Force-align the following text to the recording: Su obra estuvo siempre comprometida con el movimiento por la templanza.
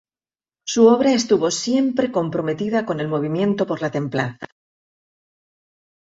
Su 0.65 0.87
obra 0.87 1.11
estuvo 1.11 1.51
siempre 1.51 2.11
comprometida 2.11 2.87
con 2.87 2.99
el 2.99 3.07
movimiento 3.07 3.67
por 3.67 3.83
la 3.83 3.91
templanza. 3.91 4.47